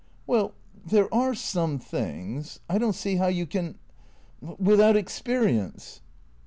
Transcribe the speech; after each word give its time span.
"Well, 0.25 0.55
there 0.83 1.13
are 1.13 1.35
some 1.35 1.77
things— 1.77 2.59
I 2.71 2.79
don't 2.79 2.95
see 2.95 3.17
how 3.17 3.27
you 3.27 3.45
can— 3.45 3.77
without 4.57 4.95
experience." 4.97 6.01